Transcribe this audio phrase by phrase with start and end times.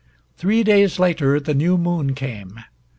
[0.35, 2.59] Three days later the new moon came.